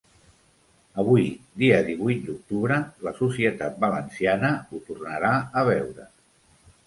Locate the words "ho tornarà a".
4.69-5.67